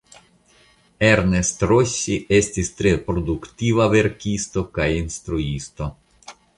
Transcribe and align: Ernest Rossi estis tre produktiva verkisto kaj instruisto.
Ernest 1.09 1.61
Rossi 1.73 2.17
estis 2.39 2.73
tre 2.81 2.95
produktiva 3.11 3.89
verkisto 3.95 4.69
kaj 4.81 4.93
instruisto. 5.07 5.97